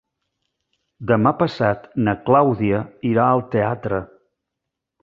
[1.11, 2.81] Demà passat na Clàudia
[3.13, 4.03] irà al teatre.